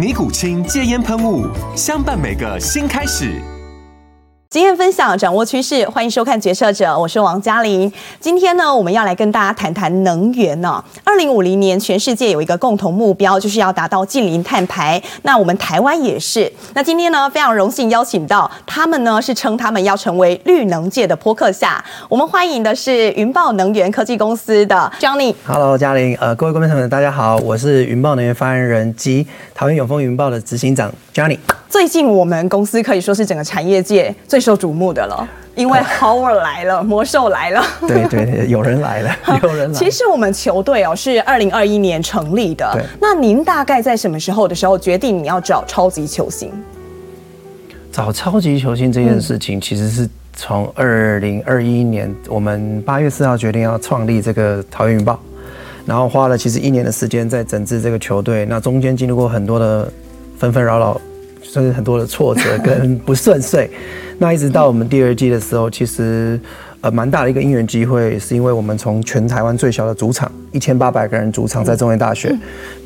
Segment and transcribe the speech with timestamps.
[0.00, 1.46] 尼古清戒烟喷雾，
[1.76, 3.38] 相伴每个新开始。
[4.52, 7.92] 经验分享，掌握趋势，欢迎收看《决策者》，我是王嘉玲。
[8.18, 10.84] 今天呢，我们要来跟大家谈谈能源呢。
[11.04, 15.00] 二零五零年，全世界有一个共同目标，就是要达到近零碳排。
[15.22, 16.52] 那我们台湾也是。
[16.74, 21.80] 那今天呢，非常荣幸邀请到他们呢，是称他们要成为绿能界的波克夏。
[22.08, 25.32] 我们欢迎的是云豹能源科技公司的 Johnny。
[25.46, 29.24] Hello，嘉玲，呃，各位观众朋友，大家好，我是云豹能源发言人及
[29.54, 31.38] 桃园永丰云豹的执行长 Johnny。
[31.70, 37.64] 最近我们公司可以说是整个产业界最受瞩目的了，因为 Howard 来了， 魔兽来了。
[37.86, 39.72] 对对，有人来了， 有人来了。
[39.72, 42.76] 其实我们球队哦是二零二一年成立的。
[43.00, 46.52] 那您大概在什么时候的时候决定你要找超级球星？
[47.92, 55.20] 找超级球星这件事情，其实是从二零二一年我们八月四号决定要创立这个桃园云豹，
[55.86, 59.88] 然后花了其实一年的时间在整治这个球队，那中间经历过很多的
[60.36, 61.00] 纷纷扰扰。
[61.52, 63.68] 甚至很多的挫折跟 不顺遂，
[64.18, 66.38] 那一直到我们第二季的时候，其实
[66.80, 72.32] 呃蛮大的一个因缘机会，是因为我们从全台湾最小的主场一千八百个人主场在中原大学，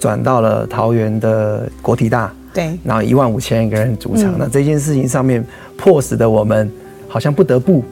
[0.00, 5.44] 转到了桃园的国体大，对，然后一万五千个人主场，那这件事情上面
[5.76, 6.70] 迫使的我们
[7.06, 7.84] 好像不得不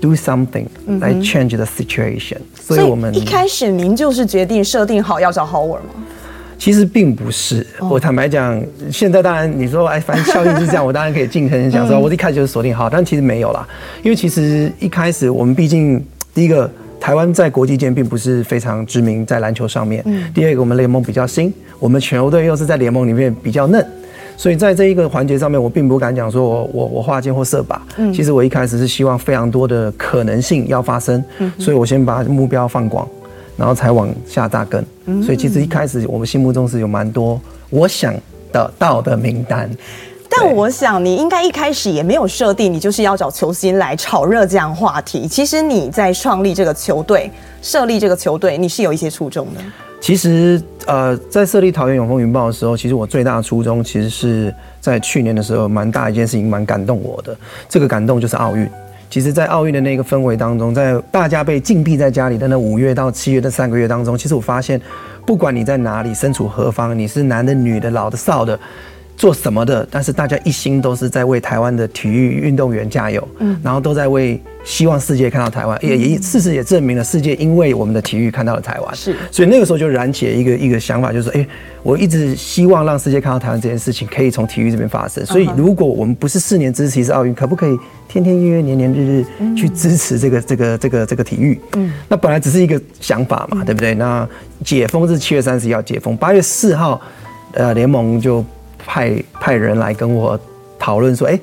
[0.00, 0.66] do something
[1.00, 6.04] 来 change the situation，所以我们一开始您就是决定设定好要找 Howard 吗？
[6.58, 13.66] 其实并不是，我坦白讲，现在当然你说哎，反正效应是这样，我当然可以尽可能讲说，我一开始就是锁定好，但其实没有啦，
[14.02, 16.02] 因为其实一开始我们毕竟
[16.34, 16.68] 第一个，
[16.98, 20.02] 台湾在国际间并不是非常知名，在篮球上面，
[20.34, 23.86] 第二个我们联盟比较新，我们全球队又是在联盟里面比较嫩，
[24.36, 28.12] 所以在这一个环节上面，我并不敢讲说我我我画箭或射靶，嗯。
[28.12, 31.22] 其实我一开始是希望非常多的可能性要发生，
[31.58, 33.06] 所以我先把目标放广。
[33.56, 34.84] 然后才往下扎根，
[35.24, 37.40] 所以其实一开始我们心目中是有蛮多
[37.70, 38.14] 我想
[38.52, 39.70] 得到的名单。
[40.28, 45.26] 但我想你应该一开始也没有设定你就是要找球星来炒热这样话题。
[45.26, 47.30] 其实你在创立这个球队、
[47.62, 49.60] 设立这个球队，你是有一些初衷的。
[50.00, 57.34] 其实呃，在设立桃园永丰云豹的时候，其实我最大的初衷其实是在去年的时候，蛮大一件事情蛮感动我的。
[57.68, 58.68] 这个感动就是奥运。
[59.08, 64.80] 其实，在奥运的那个氛围当中，在大家被禁闭在家里的那五月到七月的三个月当中，其实我发现，
[65.24, 68.58] 不管你在哪里，身处何方，你是男的、女的、老的、少的。
[69.16, 69.86] 做什么的？
[69.90, 81.46] 但是大家一心都是在为台湾的体育运动员加油，嗯，然后都在为希望世界看到台湾，也也事实也证明了世界因为我们的体育看到了台湾，是，所以那个时候就燃起了一个一个想法，就是说，哎，
[81.82, 91.58] 我一直希望让世界看到台湾这件事情可以从体育这边发生，所以如果我们不是四年支持一次奥运，可不可以天天月月年年日日去支持这个这个这个这个体育？
[91.76, 93.94] 嗯，那本来只是一个想法嘛，对不对？
[93.94, 94.28] 那
[94.62, 97.00] 解封是七月三十一号解封，八月四号，
[97.54, 98.44] 呃，联盟就。
[98.86, 100.38] 派派人来跟我
[100.78, 101.40] 讨论说，哎、欸，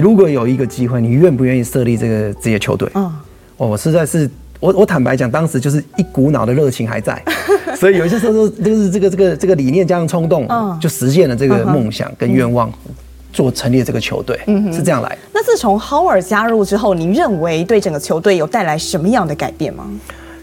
[0.00, 2.88] 如果有一个机会，你愿不愿意设立这个职业球队？
[2.94, 3.12] 嗯，
[3.56, 4.30] 我实在是，
[4.60, 7.20] 我我坦白讲，当时就是一股脑的热情还在，
[7.76, 10.48] 所以有些时候就是这个这个这个理念加上冲动，
[10.80, 12.72] 就实现了这个梦想跟愿望，
[13.32, 15.18] 做成立这个球队，嗯，是这样来。
[15.32, 19.84] 那自从 Howard 加入之后，您认为对整个球队有带来什么样的改变吗？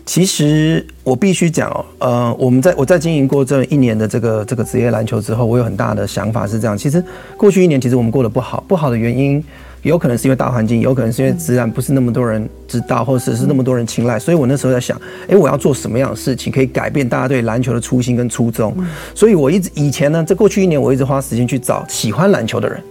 [0.06, 6.78] 其实我必须讲哦，呃，我们在我在经营过这一年的这个这个职业篮球之后，我有很大的想法是这样。
[6.78, 7.04] 其实
[7.38, 9.42] 过去一年，其实我们过得不好，不好的原因
[9.84, 14.20] 有可能是因为大环境，有可能是因为自然不是那么多人知道，或者是那么多人青睐。
[14.20, 18.76] 所以我那时候在想，哎，我要做什么样的事情可以改变大家对篮球的初心跟初衷？
[19.16, 22.84] 所以我一直以前呢，在过去一年，我一直花时间去找喜欢篮球的人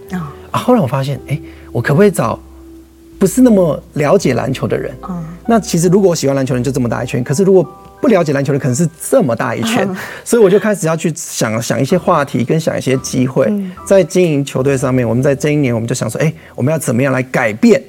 [0.49, 0.59] 啊。
[0.59, 1.39] 后来我发现，哎，
[1.71, 2.39] 我可不可以找？
[3.23, 7.65] 不是那么了解篮球的人，嗯，那其实如果我喜欢篮球的人就这么大一圈，可是如果
[8.01, 9.87] 不了解篮球的，可能是这么大一圈，
[10.25, 13.49] 所以我就开始要去想想一些话题，跟想一些机会，
[13.85, 17.81] 在经营球队上面，我们在这一年我们就想说，哎，我们要怎么样来改变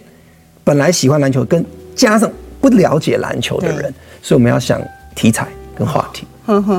[0.63, 1.67] 本来喜欢篮球，跟
[1.97, 3.93] 加上不了解篮球的人，
[4.23, 4.81] 所以我们要想
[5.17, 6.29] 题材跟话题。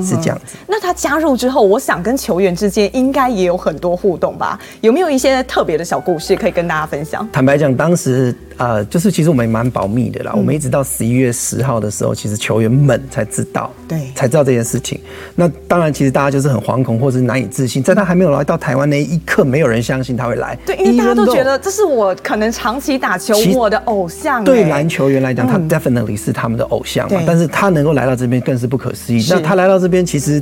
[0.03, 0.55] 是这样子。
[0.67, 4.59] 那他加入之后，我想跟球员之间应该也有很多互动吧？
[4.81, 7.27] 有没有一些特别的小故事可以跟大家分享？
[7.31, 10.31] 坦白讲，当时呃，就是其实我们也蛮保密的啦。
[10.33, 14.99] 嗯、我们一直到十一月十号的时候，其实球员们才知道，对，才知道这件事情。
[15.35, 20.57] 那当然，其实大家就是很惶恐或者是难以置信，在他还没有来到台湾那一刻，没有人相信他会来。
[20.65, 24.43] 对，因为大家都觉得这是我可能长期打球我的偶像。
[24.43, 27.21] 对篮球员来讲，他 definitely 是他们的偶像嘛。
[27.25, 29.25] 但是他能够来到这边，更是不可思议。
[29.29, 30.41] 那他来到这边，其实。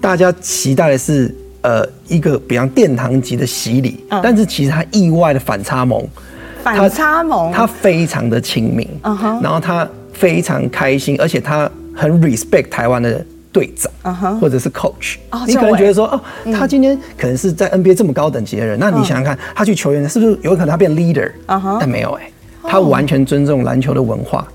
[0.00, 6.06] 大家期待的是，呃，一个比方殿堂级的洗礼，嗯、但是其实他意外的反差萌，
[6.62, 13.90] 反差萌，他非常的亲民，嗯哼，然后他非常开心，而且他很 respect 台湾的队长，
[14.40, 16.20] 或者是 coach，哦、你可能觉得说，哦，
[16.52, 21.30] 他今天可能是在 NBA 这么高等级的人，嗯、那你想想看，他去球员是不是有可能他变 leader？
[21.80, 22.32] 但没有哎、欸，
[22.64, 24.46] 他完全尊重篮球的文化。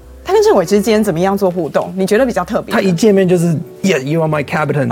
[0.44, 1.92] 政委之间怎么样做互动？
[1.98, 2.74] 你觉得比较特别？
[2.74, 4.88] 他一见面就是 Yeah，you are my captain。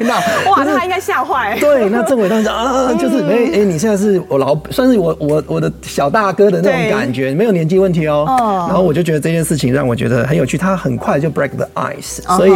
[0.00, 1.56] 那哇，他应该吓坏。
[1.60, 8.26] 对，那政委当时啊，就是哎哎，你现在是我老，算是我我我的小大哥的那种感觉，没有年纪问题哦。
[8.68, 12.52] 然后我就觉得这件事情让我觉得很有趣，他很快就 break the ice，所以。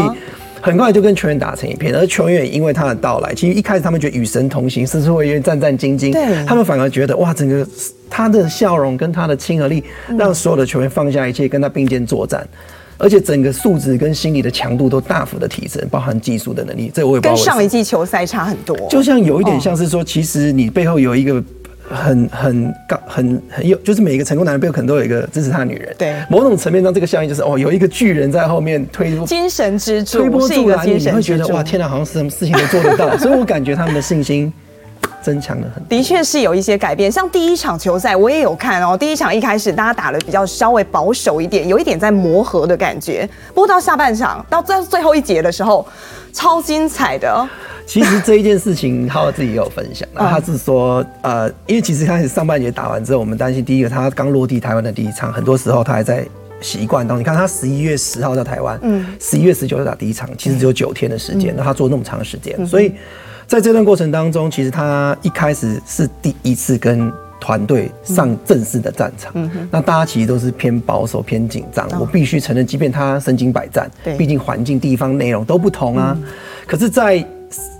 [0.60, 6.12] 很快就跟球员打成一片，而球员也因为他的到来，其实一开始他们觉得与神同行，甚至会有点战战兢兢。
[6.12, 7.66] 对，他们反而觉得哇，整个
[8.08, 9.82] 他的笑容跟他的亲和力，
[10.18, 12.46] 让所有的球员放下一切，跟他并肩作战，
[12.98, 16.90] 而且整个素质跟心理的强度都大幅的提升，包含技术的能力。
[16.94, 17.34] 这我也不知道。
[17.34, 21.42] 跟上一季球赛差很多，就像有一点像是说，其实你背后有一个。
[21.90, 25.94] 很很高很很有，就是每一个成功男人背后可能都有一个支持他的女人。
[25.98, 33.16] 对，某种层面上，这个效应就是哦，有一个巨人在后面推，精神支柱，推波助澜，你会觉得哇，天哪，好像是什么事情都做得到。
[33.18, 34.52] 所以我感觉他们的信心
[35.20, 35.84] 增强了很。
[35.88, 43.28] 的确是有一些改变，像第一场球赛我也有看哦，第一场一开始大家打的比较稍微保守一点，有一点在磨合的感觉。
[43.48, 45.86] 不过到下半场到最最后一节的时候，
[46.32, 47.48] 超精彩的。
[47.90, 50.08] 其实这一件事情，浩浩自己也有分享。
[50.14, 56.24] 那他是说，呃，因为其实开始上半节打完之后，我们担心第一个他刚落地台湾的第一场，很多时候他还在
[56.60, 57.20] 习惯当中。
[57.20, 62.92] 你看他十一月十号到台湾，嗯，十一月十九就打第一场，其实只有九天的时间，那他做那么长时间，所以
[63.48, 69.32] 在这段过程当中，其实他一开始是第一次跟团队上正式的战场，
[69.68, 71.88] 那大家其实都是偏保守、偏紧张。
[71.98, 76.16] 我必须承认，即便他身经百战，对，毕竟环境、地方、内容都不同啊。
[76.68, 77.26] 可是，在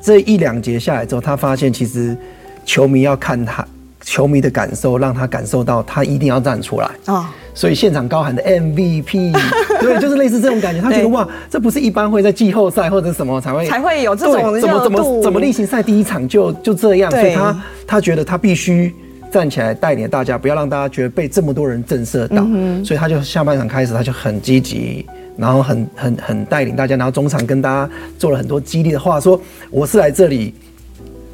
[0.03, 2.17] 这一两节下来之后，他发现其实
[2.65, 3.67] 球迷要看他，
[4.03, 7.15] 球迷的感受让他感受到他一定要站出来啊。
[7.15, 9.33] 哦、所以现场高喊的 MVP，
[9.81, 10.81] 对，就是类似这种感觉。
[10.81, 18.95] 他觉得哇，这不是一般会在季后赛或者什么才会才会有这种怎么怎么怎么例行赛第一场就就这样，所以他他觉得他必须
[19.31, 22.43] 站起来带领大家，不要让大家觉得被这么多人震慑到。
[22.47, 25.07] 嗯、所以他就下半场开始他就很积极。
[25.41, 29.41] 然后很很很带领大家，然后中场跟大家做了很多激励的话，说
[29.71, 30.55] 我是来这里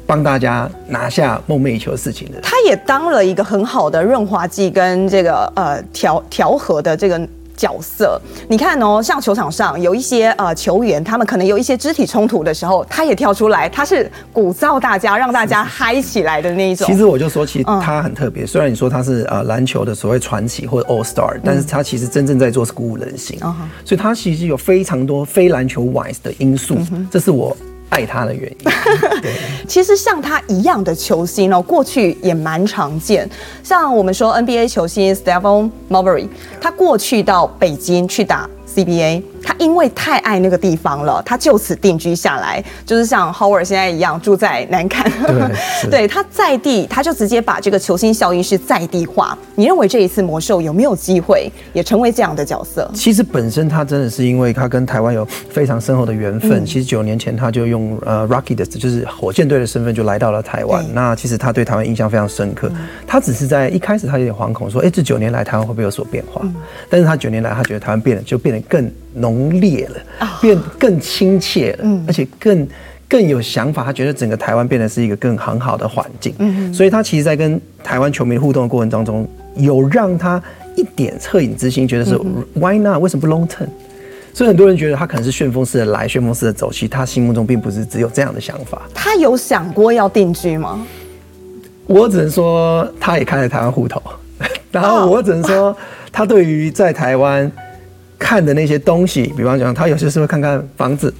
[0.05, 2.39] 帮大家拿下梦寐以求的事情的。
[2.41, 7.27] 他也当了一个很好的润滑剂跟这个呃调调和的这个。
[7.57, 16.85] 角色，你看哦，像球场上有一些呃球员，他们可能有一些肢体冲突的时候，他也跳出来，他是鼓噪大家，让大家嗨起来的那一种。
[16.85, 18.43] 其实我就说，其实他很特别。
[18.43, 23.39] 嗯、虽然你说他是呃篮球的所谓传奇或者 All Star，但是他其实真正在做是鼓舞人心。
[23.43, 23.53] 嗯、
[23.83, 27.57] 所以他其实有非常多非篮球 wise 的因素，嗯、这是我。
[27.89, 28.71] 爱他的原因，
[29.21, 29.33] 对，
[29.67, 33.29] 其实像他一样的球星哦，过去也蛮常见。
[33.63, 36.27] 像我们说 NBA 球星 Stephen Marbury，
[36.59, 39.21] 他过去到北京去打 CBA。
[39.47, 45.09] 他因为太爱那个地方了，他就此定居下来，就是像 Howard 现在一样住在南坎。
[45.83, 49.37] 对， 对，他在地，他就直接把这个球星效应是在地化。
[49.55, 52.91] 你认为这一次魔兽有没有机会也成为这样的角色？
[52.93, 56.61] 其实本身他真的是因为他跟台湾有非常深厚的缘分。
[56.63, 60.83] 嗯、其实九年前他就用呃 Rocky 的，就是火箭队的身份就来到了台湾。
[60.93, 62.69] 那其实他对台湾印象非常深刻。
[62.75, 66.53] 嗯、他只是在一开始他有点惶恐，说：“哎，这九年来台湾会不会有所变化？”嗯、
[66.89, 68.91] 但是他九年来他觉得台湾变了，就变得更。
[69.17, 72.67] 浓烈了，变更亲切了，嗯，而且更
[73.07, 73.83] 更有想法。
[73.83, 80.41] 他觉得整个台湾变得是一个更很好的环境，嗯，所以他其实，在跟台湾球迷互动的过程当中，有让他
[80.75, 82.19] 一点恻隐之心，觉得是
[82.53, 83.01] Why not？
[83.01, 83.67] 为什么不 long term？
[84.33, 86.71] 所以很多人觉得他可能是旋风式的来，旋风式的走。
[86.71, 88.83] 其实他心目中并不是只有这样的想法。
[88.93, 90.85] 他有想过要定居吗？
[91.87, 93.99] 我只能说，他也开了台湾户头，
[94.71, 95.75] 然后我只能说，
[96.11, 97.51] 他对于在台湾。
[98.19, 101.13] 看的那些东西，比方讲，他有些时候会看看房子，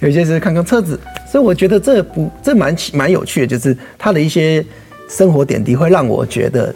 [0.00, 0.98] 有些时候看看车子，
[1.30, 4.64] 所以我觉得这不这蛮蛮有趣的，就是他的一些
[5.08, 6.74] 生活点滴会让我觉得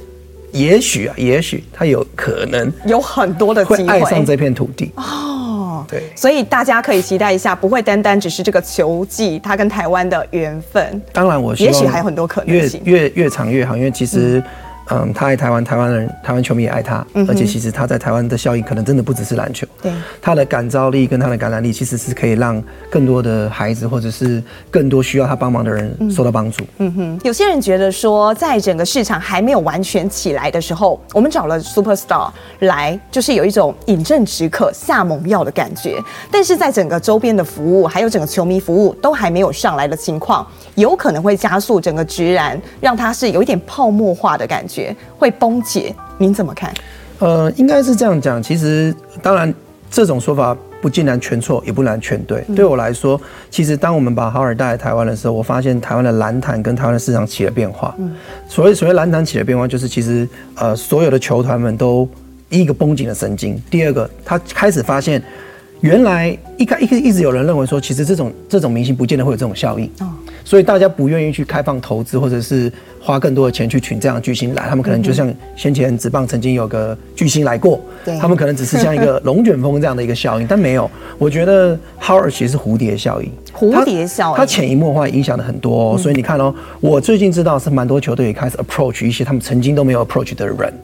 [0.53, 5.85] 也许啊，也许他有可能有很多的机会会爱上这片土地哦。
[5.89, 11.03] 对，所以大家可以期待一下，不会单单只是这个球技，他跟台湾的缘分。
[11.13, 14.39] 当然，我也许还有很多可能性，越越越长越好，因为其实。
[14.39, 14.45] 嗯
[14.91, 26.63] 嗯，他爱台湾，台湾人、台湾球迷也爱他，嗯、而且其实他在台湾的效应可能真的不只是篮球，对，他的感召力跟他的感染力其实是可以让更多的孩子或者是更多需要他帮忙的人受到帮助。
[26.79, 35.99] 嗯哼，有些人觉得说，在整个市场还没有完全起来的时候，我们找了 Superstar 来，就是有一种饮鸩止渴、下猛药的感觉。
[36.31, 44.74] 但是在整个周边的服务，还有整个球迷服务都还没有上来的情况，有可能会加速整个直然，让它是有一点泡沫化的感觉。
[45.19, 46.73] 会崩解，您怎么看？
[47.19, 48.43] 呃，应该是这样讲。
[48.43, 49.53] 其实，当然，
[49.91, 52.45] 这种说法不尽然全错，也不然全对。
[52.49, 53.19] 嗯、对我来说，
[53.51, 57.95] 其实当我们把豪尔带来台湾的时候，我发现台湾的篮坛跟台湾的市场起了变化。
[57.99, 58.15] 嗯、
[58.49, 62.07] 所谓所谓篮坛起了变化，就是其实呃，所有的球团们都
[62.51, 63.61] 一个绷紧了神经。
[63.71, 65.23] 第二个，他开始发现，
[65.85, 69.85] 原来一开一个一直有人认为说，其实这种这种明星不见得会有这种效应。
[70.01, 70.11] 哦
[70.47, 74.67] 所以大家不愿意去开放投资，或者是花更多的钱去请这样的巨星来。
[74.69, 77.81] 他们可能就像先前职棒曾经有个巨星来过，
[78.21, 80.89] 他们可能只是像一个 龙卷风这样的一个效应，但没有。
[81.17, 85.99] 我觉得 Howard 其实是蝴蝶效应，蝴蝶效应，它潜移默化影响了很多哦。
[85.99, 90.75] 所以你看哦，我最近知道是蛮多球队也开始 approach 一些他们曾经都没有 approach 的人。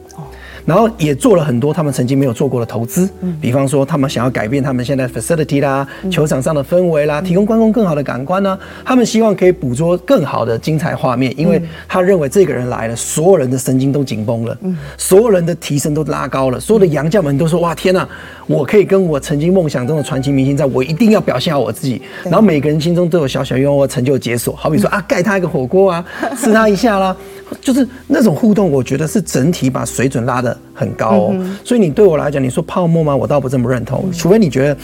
[0.65, 8.57] 然后也做了很多他们曾经没有做过的投资，比方说他们想要改变他们现在 facility 啦，球场上的氛围啦，提供观众更好的感官呢。
[8.85, 14.57] 他们希望可以捕捉更好的精彩画面，因为他认为这个人来了，所有人的神经都紧绷了，
[14.97, 18.07] 所有人的提升都拉高了，所有的洋将们都说哇天呐，
[18.47, 22.01] 我可以跟我曾经梦想中的传奇明星在，我一定要表现好我自己。
[22.23, 26.05] 然后每个人心中都有小小愿望成就解锁，好比说 啊盖他一个火锅啊，
[26.37, 27.15] 吃他一下啦。
[27.59, 31.45] 就是那种互动，我觉得是整体把水准拉得很高哦。
[31.63, 33.15] 所以你对我来讲，你说泡沫吗？
[33.15, 34.11] 我倒不这么认同。
[34.13, 34.77] 除非你觉得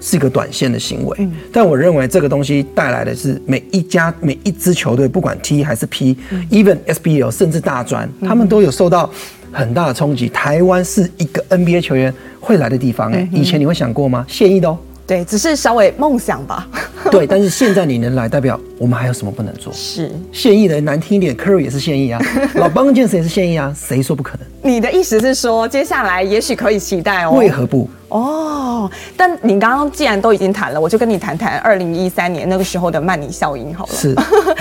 [0.00, 9.10] 是一个短线的行为，但我认为这个东西带来的是每一家每一支球队，不管 T 还是 P，even SBL 甚至大专，他们都有受到
[9.50, 10.28] 很大的冲击。
[10.28, 14.24] 台湾是一个 NBA 球员会来的地方，哎，以前你会想过吗？
[14.28, 14.78] 现役的哦。
[15.06, 16.66] 对，只是稍微梦想吧。
[17.12, 19.72] 对，但是现在你能来，代表我们还有什么不能做？
[19.72, 22.20] 是现役的难听一点，Curry 也是现役啊，
[22.56, 24.72] 老邦健也是现役啊，谁说不可能？
[24.72, 27.32] 你的意思是说，接下来也许可以期待哦？
[27.32, 27.88] 为何不？
[28.08, 33.92] 哦，但你刚刚既然都已经谈了，我就跟你谈谈二零一三年那个时候的曼尼效应好了。
[33.92, 34.08] 是，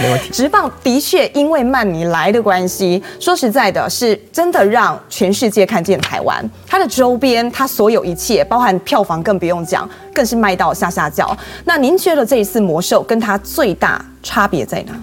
[0.01, 0.29] 没问题。
[0.33, 6.43] 直棒的确因为曼尼来的关系，说实在的，是真的让全世界看见台湾。
[6.67, 11.35] 它的周边，它所有一切，包含票房更不用讲，更是卖到下下叫。
[11.63, 14.93] 那您觉得这一次魔兽跟它最大差别在哪？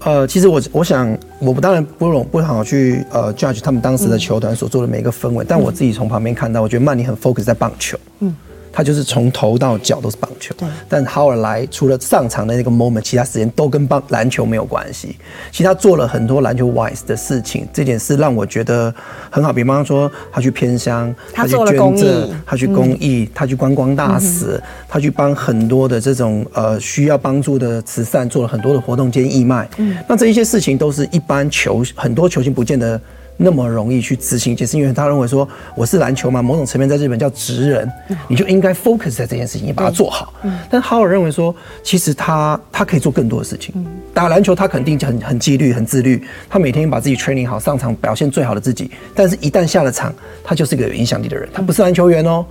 [0.00, 7.98] 呃，其实我我想，我不当然不容不好去呃 judge 他们当时的球团所做的每一个氛围，嗯、但我自己从旁边看到，我觉得曼尼很 focus 在棒球。
[8.20, 8.36] 嗯。
[8.72, 10.68] 他就是从头到脚都是棒球，对。
[10.88, 15.16] 但 Howard 来除了上场的那个 moment，其他时间都跟棒篮球没有关系。
[15.50, 18.94] 其实他做了很多篮球 wise 的事情，这点是让我觉得
[19.30, 19.52] 很好。
[19.52, 29.68] 比方说，他去偏乡，他去捐赠，他去公益，嗯、他去观光大使，嗯、他去帮很多的这种呃需要帮助的慈善做了很多的活动兼义卖。
[29.78, 29.96] 嗯。
[30.08, 33.00] 那这一些事情都是一般球很多球星不见得。
[33.40, 37.90] 那么容易去执行，就是因为他认为说我是篮球嘛，某种层面在日本叫职人，
[38.26, 40.34] 你就应该 focus 在这件事情，你把它做好。
[40.68, 41.54] 但哈尔认为说，
[41.84, 43.72] 其实他他可以做更多的事情。
[44.12, 48.90] 打篮球他肯定很很纪律、很自律，他每天把自己 training 好，上场表现最好的自己。
[49.14, 51.48] 但是，一旦下了场，他就是一个有影响力的人。
[51.54, 52.44] 他不是篮球员哦，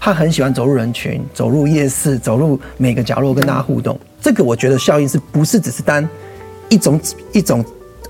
[0.00, 3.98] 他很喜欢走入人群、走入夜市、走入每个角落跟大家互动。
[4.22, 6.08] 这个我觉得效应是不是只是单
[6.70, 6.98] 一种
[7.32, 7.62] 一种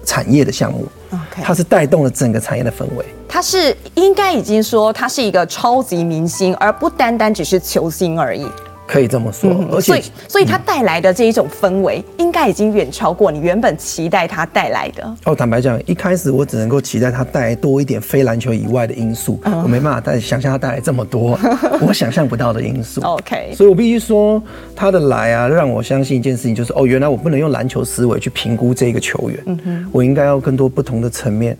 [0.04, 0.86] 产业的项目.
[1.30, 3.04] 它是带动了整个产业的氛围。
[3.28, 8.46] 它是应该已经说，它是一个超级明星，而不单单只是球星而已。
[8.90, 15.16] 可以这么说，嗯、而且，所以，所以它带来的这一种氛围，应该已经远超过你原本期待它带来的。
[15.26, 21.38] 哦，坦白讲，一开始我只能够期待它带来多一点非篮球以外的因素，嗯、我没办法带想象它带来这么多
[21.80, 23.00] 我想象不到的因素。
[23.02, 24.42] OK，所以我必须说，
[24.74, 31.56] 它的来啊，让我相信一件事情，就是哦，原来我不能用篮球思维去评估这个球员，嗯哼，我应该要更多不同的层面，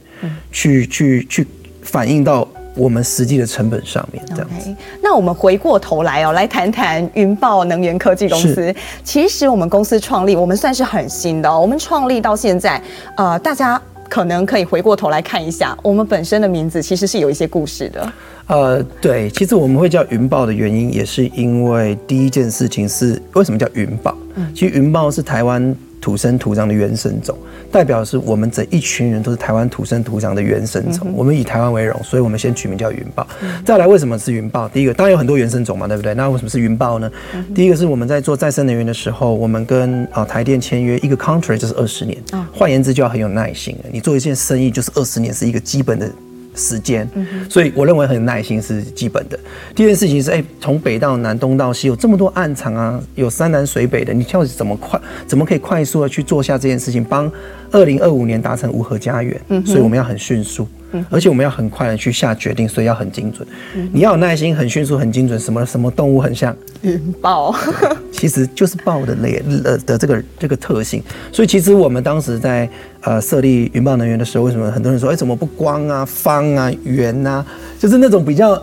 [0.50, 1.46] 去去去
[1.82, 2.48] 反映到。
[2.74, 4.70] 我们实际的成本上面这样子。
[4.70, 8.74] Okay, 那我们回过头来哦，来谈谈云豹能源科技公司。
[9.02, 11.60] 其实我们公司创立，我们算是很新的哦。
[11.60, 12.80] 我们创立到现在，
[13.16, 18.12] 呃，大家可能可以回过头来看一下，我们本身的名字其实是有一些故事的。
[18.46, 24.16] 呃，对，其实我们会叫云豹的原因，也是因为第一件事情是为什么叫云豹？
[24.34, 27.36] 嗯，其实云豹是台湾土生土长的原生种，
[27.70, 31.12] 代表是我们这一群人都是台湾土生土长的原生种。
[31.14, 33.26] 我们以台湾为荣，所以我们先取名叫云豹。
[33.64, 34.68] 再来，为什么是云豹？
[34.68, 36.14] 第一个，当然有很多原生种嘛，对不对？
[36.14, 37.10] 那为什么是云豹呢？
[37.54, 42.16] 第一个是我们在做再生能源的时候，我们跟啊台电签约一个 contract 就是二十年，
[42.52, 43.76] 换言之就要很有耐心。
[43.92, 46.10] 你做一件生意就是二十年是一个基本的。
[46.54, 47.08] 时间，
[47.48, 49.38] 所以我认为很有耐心是基本的。
[49.74, 57.30] 第二件事情是，哎，从北到南，东到西，有这么多暗场啊，有山南水北的，你到底怎么快，怎么可以快速的去做下这件事情，帮
[57.70, 59.40] 二零二五年达成无核家园？
[59.64, 60.66] 所以我们要很迅速。
[61.08, 63.46] 而且我们要很快的去下决定，所以要很精准。
[63.92, 65.38] 你要有耐心，很迅速，很精准。
[65.38, 66.52] 什么什么动物很像
[66.82, 67.54] 云豹？
[68.10, 71.00] 其实就是豹的类呃的这个这个特性。
[71.30, 72.68] 所以其实我们当时在
[73.02, 77.44] 呃设立云豹能源的时候，为什么很多人说，哎，怎么不光啊、方啊、圆啊，
[77.78, 78.60] 就是那种比较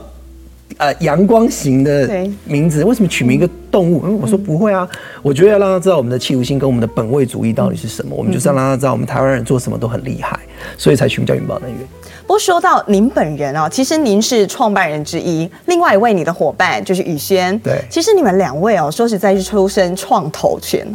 [0.77, 2.07] 呃阳光型的
[2.45, 2.83] 名字？
[2.83, 4.01] 为什么取名一个动物？
[4.05, 4.87] 嗯，我说不会啊，
[5.21, 8.15] 我觉得要让他知道我们的企图心跟我们的本位主义到底是什么。
[8.15, 10.39] 我们就是要让他知道，我们台湾人做什么都很厉害，
[10.77, 11.79] 所以才取名叫云豹能源。
[12.27, 17.57] 不过说到您本人啊，其实您是创办人之一，另外一位你的伙伴就是宇轩。
[17.59, 20.85] 对，其实你们两位哦，说实在是出身创投圈。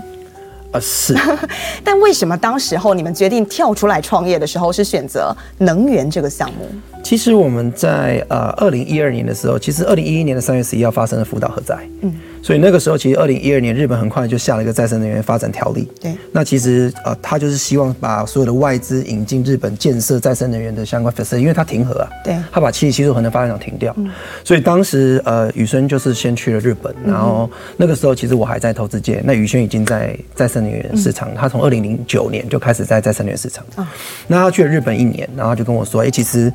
[0.72, 1.14] 啊，是。
[1.84, 6.68] 但为什么当时候你们决定跳出来创业的时候是选择能源这个项目？
[7.02, 11.76] 其实我们在呃二零一二年的时候，其实二零一一年的三月十一号发生了福岛核灾。
[12.00, 12.14] 嗯。
[12.42, 15.88] 所以那个时候，其实二零一二年日本很快就下了一个再生能源发展条例。
[16.00, 22.08] 对，那其实呃，他就是希望把所有的外资引进日本建设再生能源的相关 facility，因为他停核啊。
[22.24, 23.94] 对，他把七十七座核能发电厂停掉。
[23.96, 24.10] 嗯，
[24.42, 33.64] 所以当时呃，宇轩就是先去了日本，然后那个时候其实我还在投资界，那宇轩已经在再生能源市场，他从二零零九年就开始在再生能源市场。
[33.76, 33.88] 啊，
[34.26, 36.52] 那他去了日本一年，然后就跟我说，哎，其实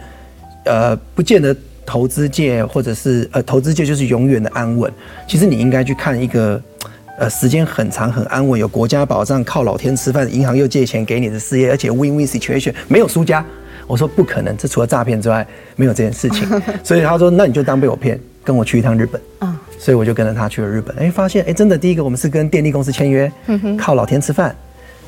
[0.66, 1.56] 呃，不见得。
[1.88, 4.92] 投资界或者是呃，投资界就是永远的安稳。
[5.26, 6.62] 其实你应该去看一个，
[7.18, 13.44] 呃，时间很长很安稳，有国家保障，靠老天吃饭，银行又借钱给你的事业，而且 win-win situation 没有输家。
[13.88, 16.46] 我说不可能，这除了诈骗之外没有这件事情。
[16.84, 19.22] 所以他说，那你就当被我骗，跟我去一趟日本。
[19.40, 20.94] 啊，所以我就跟着他去了日本。
[20.98, 23.32] 哎，发现哎，真的，第一个我们是跟电力公司签约，
[23.78, 24.54] 靠老天吃饭，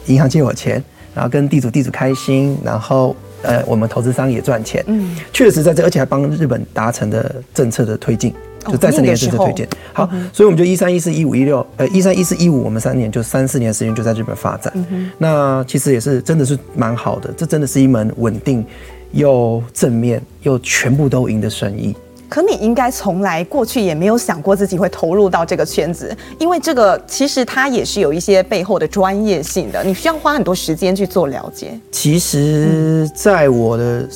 [0.06, 0.82] 银行借我钱，
[1.14, 3.14] 然后跟地主地主开心，然后。
[3.44, 8.34] 呃，我们投资商也赚钱，嗯，确实在这，而且还帮日本达成的政策的推进，
[8.66, 9.68] 就再生能源政策推进。
[9.94, 14.74] 好，所以我们就一三一四一五一六，呃，一三一四一五，我们三年就三四年时间就在日本发展。
[15.18, 18.66] 那其实也是真的是蛮好的，这真的是一门稳定
[19.12, 21.96] 又正面又全部都赢的生意。
[22.30, 31.78] 可你应该从来过去也没有想过自己会投入到这个圈子，因为这个其实它也是有一些背后的专业性的，你需要花很多时间去做了解。
[31.92, 34.08] 其实，在我的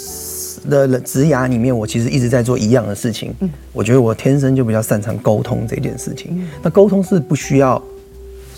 [0.88, 3.34] 的职涯里面，我其实一直在做一样的事情。
[3.40, 6.28] 嗯，我觉得我天生就比较擅长沟通这件事情。
[6.32, 7.82] 嗯，那沟通是不需要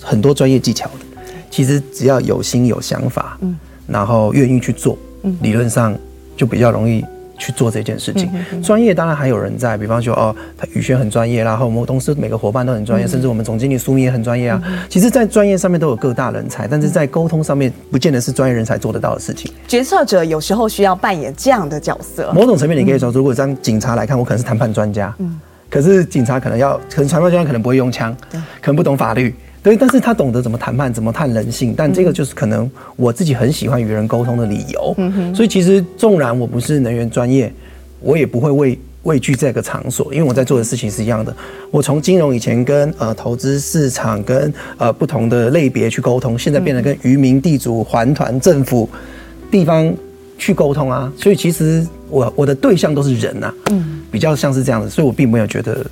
[0.02, 5.98] 很多专业技巧的，其实只要有心有想法，嗯，然后愿意去做，嗯，理论上
[6.36, 7.04] 就比较容易。
[7.38, 14.62] 去做这件事情，专业当然还有人在，比方说哦，他宇轩很专业，然后我们公司每个伙伴都很专业，甚至我们总经理苏明也很专业啊。
[14.90, 19.52] 其实，在专业上面都有各大人才，但是在沟通上面，不见得是专业人才做得到的事情。
[19.68, 22.32] 决策者有时候需要扮演这样的角色。
[22.34, 28.16] 某种层面，你可以说，如果当警察来看，我可能是谈判专家，嗯，可是警察可能要，可能谈判专家可能不会用枪，
[28.62, 29.34] 可能不懂法律。
[29.66, 34.94] 对，但是他懂得怎么谈判，怎么谈人性，但这个就是可能我自己很喜欢与人沟通的理由。
[35.00, 37.52] 嗯哼，所以其实纵然我不是能源专业，
[38.00, 41.36] 我也不会畏畏惧这个场所，因为我在做的事情是一样的。
[41.72, 48.88] 我从金融以前跟呃投资市场跟呃不同的类别去沟通，现在变得跟渔民、地主、环团、政府、
[49.50, 49.92] 地方
[50.38, 51.12] 去沟通啊。
[51.18, 55.84] 所以其实我我的对象都是人呐，嗯，比较像是这样子，所以我并没有觉得。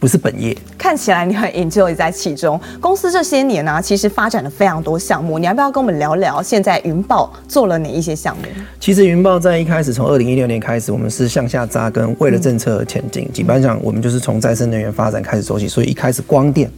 [0.00, 2.58] 不是本业，看起来你很 enjoy 在其中。
[2.80, 5.38] 公司这些年呢、啊，其实发展了非常多项目。
[5.40, 6.40] 你要不要跟我们聊聊？
[6.40, 8.44] 现在云豹做了哪一些项目？
[8.78, 13.28] 其实云豹在一开始，从二零一六年开始，我们是向下扎根，为了政策而前进。
[13.32, 15.66] 基本上，我们就是从再生能源发展开始走起。
[15.66, 16.70] 所以一开始，光电、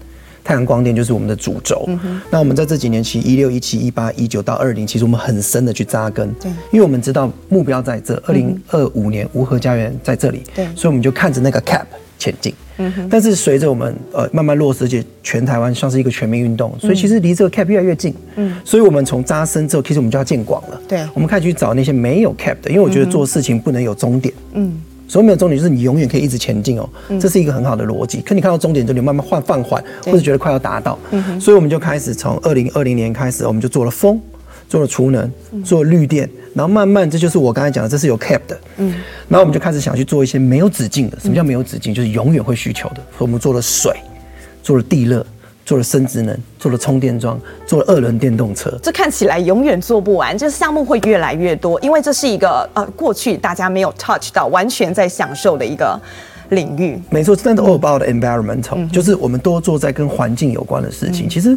[0.42, 1.84] 太阳光电就是我们的主轴。
[1.88, 6.32] 嗯、那我们在这几年，其实一六、一七、一八、一九到二零，其实我们很深的去扎根。
[6.40, 10.42] 对，因为我们知道目标在这，二零二五年无核家园在这里。
[10.54, 11.84] 对，所以我们就看着那个 cap
[12.18, 12.54] 前进。
[13.10, 18.14] 但是随着我们呃慢慢落实，而且全台湾像是一个全民运动，所以其实离这个 cap 越来越近。
[18.36, 20.80] 嗯，所以我们从扎深之后，其实我们就要见广了。
[20.88, 24.32] 对，我们开始去找那些没有 cap 的，因为我觉得做事情不能有终点。
[24.54, 26.88] 嗯，所以没有终点就是你永远可以一直前进哦，
[27.20, 28.20] 这是一个很好的逻辑。
[28.20, 30.98] 可你看到终点就你慢慢换放缓，或者觉得快要达到。
[31.10, 34.20] 嗯，所以我们就开始从二零二零年开始，我们就做了风，
[34.68, 35.30] 做了储能，
[35.64, 36.28] 做了绿电。
[36.52, 38.60] 然后慢慢，这就是我刚才讲的，这是有 cap 的。
[38.78, 38.92] 嗯，
[39.28, 41.18] 然后我们就开始想去做一些没有止境的。
[41.20, 41.94] 什么叫没有止境？
[41.94, 42.96] 就是永远会需求的。
[43.16, 43.94] 所以我们做了水，
[44.60, 45.24] 做了地热，
[45.64, 48.76] 做了生质能，做了充电桩，做了二轮电动车。
[48.82, 56.00] 这看起来永远做不完，这项目会越来越多，因为这是一个呃过去大家没有 touch 到，完全在享受的一个
[56.48, 57.00] 领域。
[57.10, 61.26] 没错，真的 all about environmental，、嗯、就是我们多做在跟环境有关的事情。
[61.26, 61.56] 嗯、其实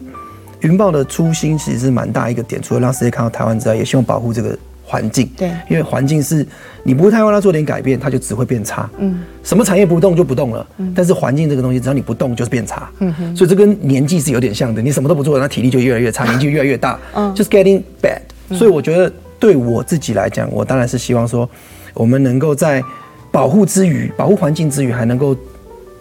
[0.59, 4.55] 云豹的初心其实是蛮大一个点，除了让世界看到台湾之外，也希望保护这个。
[4.93, 6.45] 环境，对，因为环境是
[6.83, 8.87] 你不会太让它做点改变，它就只会变差。
[8.99, 10.67] 嗯，什么产业不动就不动了。
[10.77, 12.87] 嗯，但是环境这个东西，只要你不动，就是变差。
[12.99, 16.99] 嗯哼，所以这跟年纪是有点像的，你什么都不做，那体力就越来越差， 年纪越来越大。
[17.15, 18.21] 嗯，just getting bad。
[18.55, 21.49] 所以我觉得对我自己来讲，我当然是希望说，
[21.95, 22.83] 我们能够在
[23.31, 25.35] 保护之余，保护环境之余，还能够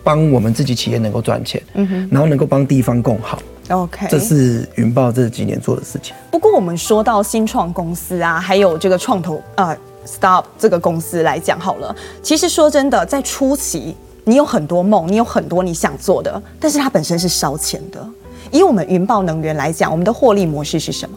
[0.04, 1.62] 帮我们自己企业能够赚钱。
[1.72, 3.42] 嗯哼，然后能够帮地方更好。
[3.72, 6.14] OK，这是云豹这几年做的事情。
[6.30, 11.94] 不过我们说到新创公司啊，还有这个创投呃，Stop 这个公司来讲好了。
[12.22, 18.06] 其实说真的，在初期你有很多梦，你有很多你想做的，但是它本身是烧钱的。
[18.50, 21.16] 以我们云豹能源来讲，我们的获利模式是什么？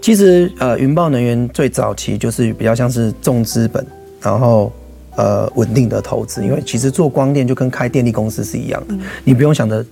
[0.00, 3.86] 其实呃，云豹能源最早期就是比较像是重资本，
[4.20, 4.72] 然后
[5.16, 6.42] 呃稳定的投资。
[6.42, 9.84] 因为其实做光电就跟开电力公司是一样的，嗯、你不用想着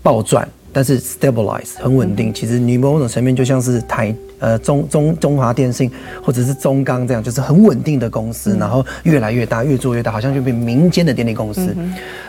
[0.00, 0.48] 暴赚。
[0.78, 5.90] 但是 stabilize 很稳定，其实你某种层面就像是台呃中中中华电信
[6.22, 11.74] 或者是中钢这样，就是很稳定的公司，然后越来越大，越做越大，好像就变民间的电力公司。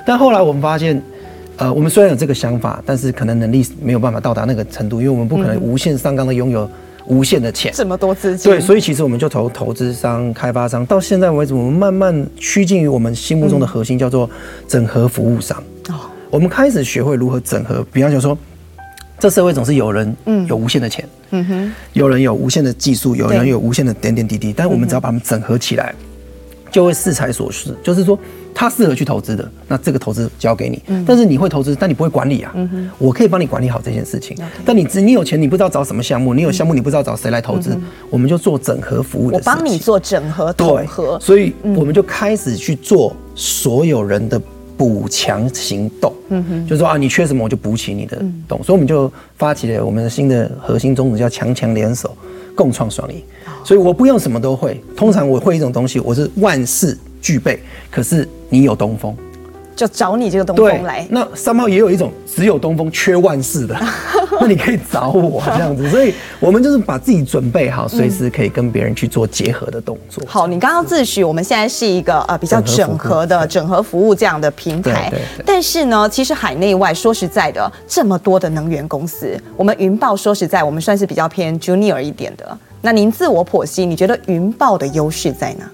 [0.03, 0.99] 但后来我们发现，
[1.57, 6.67] 呃，我们虽然有这个想法，但是可能能力没有办法到达那个程度，因为我们不可能无限上纲的拥有
[7.05, 8.51] 无限的钱，这么多资金。
[8.51, 14.27] 对，所以其实我们就投投资商、开发商到现在为止，我们慢慢趋近于我们心目中的核心，叫做
[14.67, 15.55] 整合服务商。
[15.89, 16.09] 哦。
[16.29, 18.37] 我们开始学会如何整合，比方讲说，
[19.17, 20.15] 这社会总是有人
[20.47, 25.93] 有无限的钱，嗯哼，有人有无限的技术，有人有无限的点点滴滴，但我们只要把它们整合起来，
[26.71, 27.75] 就会适才所适。
[27.81, 28.17] 就是说，
[28.53, 30.79] 他适合去投资的，那这个投资交给你。
[31.03, 32.53] 但是你会投资，但你不会管理啊。
[32.99, 34.37] 我可以帮你管理好这件事情。
[34.63, 37.75] 但你只你有钱，你不知道找什么项目，你有项目，你不知道找谁来投资，
[38.11, 39.37] 我们就做整合服务的。
[39.37, 44.39] 我帮你做整合统合，所以我们就开始去做所有人的。
[44.79, 48.15] 补强行动，嗯哼，就是说啊，你缺什么我就补起你的
[48.47, 52.15] 洞，嗯、所以我们就发起了我们的新的核心宗旨，叫强强联手，
[52.55, 53.19] 共创双赢。
[53.45, 57.59] 哦、所以我不用什么都会，通常我会一种东西，我是万事俱备，
[57.91, 59.13] 可是你有东风。
[59.79, 61.07] 就找你这个东风来。
[61.09, 63.73] 那三猫也有一种只有东风缺万事的，
[64.41, 65.89] 那你可以找我这样子。
[65.89, 70.21] 所以我们就是把自己准备好，随时可以跟别人去做结合的动作。
[70.27, 75.09] 好，你刚刚自诩我们现在是一个呃比较整合的整合服务这样的平台，
[75.45, 82.57] 但是呢，其实海内外说实在的，这么多的能源公司，我们云豹说实在，我们算是比较偏 junior 一点的。
[82.81, 85.71] 那您自我剖析，你觉得云豹的优势在哪？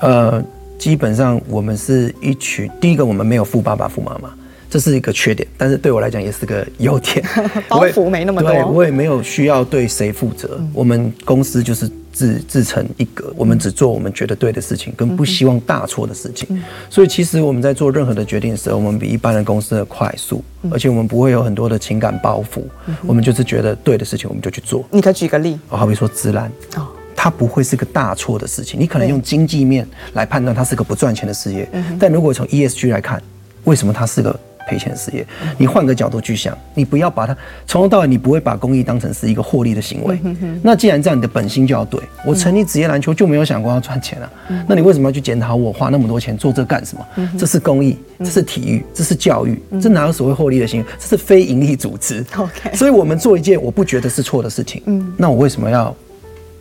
[0.00, 0.42] 呃。
[0.80, 4.30] 基本上我们是一群，第一个我们没有富爸爸、富妈妈，
[4.70, 7.22] 这是一个缺点，但是对我来讲也是个优点，
[7.68, 8.50] 包袱没那么多。
[8.50, 16.46] 对，我也没有需要对谁负责，嗯、我们公司就是自自成一格，我们只做我们觉得对的事情，跟不希望大错的事情。
[16.50, 24.82] 嗯、所以其实我们在做任何的决定的时候，我们比一般的公司的快速，而且我们不会有很多的情感包袱，嗯、我们就是觉得对的事情我们就去做。
[24.90, 26.50] 你可以举个例，好比说资兰。
[26.76, 26.88] 哦
[27.22, 33.22] 它不会是个大错的事情，你可能用经济面来判断它是个不赚钱的事业，但如果从 ESG 来看，
[33.64, 34.34] 为什么它是个
[34.66, 35.26] 赔钱事业？
[35.58, 40.18] 你换个角度去想，你不要把它从头到尾，你不会把公益当成是一个获利的行为。
[40.62, 42.00] 那既然这样，你的本心就要对。
[42.24, 44.30] 我成立职业篮球就没有想过要赚钱啊，
[44.66, 47.28] 那你为什么要去检讨我花那么多钱做这干什么？
[47.38, 50.86] 这是公益，这是体育，这是教育，这哪有所谓获利的行为？
[50.98, 52.24] 这是非盈利组织。
[52.34, 54.82] OK，所以我们做一件我不觉得是错的事情，
[55.18, 55.94] 那我为什么要？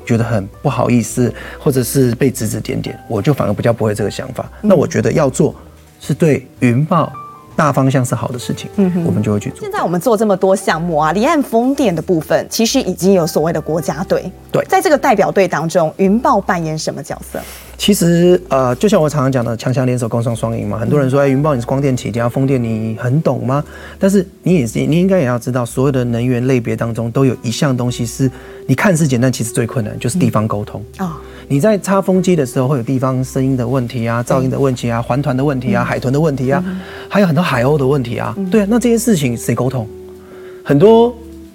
[0.09, 4.51] 觉得很不好意思，或者是被指指点点，我就反而比较不会这个想法。
[4.59, 5.53] 那我觉得要做
[5.99, 7.13] 是对云豹
[7.59, 9.59] 大方向是好的事情，嗯哼，我们就会去做。
[9.59, 14.31] 现在我们做这么多项目啊，离岸风电的部分其实已经有所谓的国家队。
[14.49, 17.37] 对，在这个代表队当中，云豹扮演什么角色？
[17.77, 20.77] 其实，呃，就像我常常讲的，强强联手，共创双赢嘛。
[20.79, 23.61] 很多人说，哎，云豹你是光电起家，风电你很懂吗？
[23.99, 28.31] 但是你也是，你应该也要知道，所有的能源类别当中，都有一项东西是
[28.67, 31.05] 你看似简单，其实最困难，就是地方沟通啊。
[31.05, 31.11] 哦、
[31.51, 38.35] 你在插风机的时候，会有地方声音的问题啊，噪音的问题啊，环团的问题啊，海豚的问题啊，嗯、还有很多海鸥的问题啊。
[38.38, 39.88] 嗯、对啊，那这些事情谁沟通？
[40.63, 41.13] 很多。